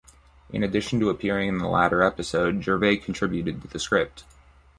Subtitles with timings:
[0.49, 4.23] In addition to appearing in the latter episode, Gervais contributed to the script.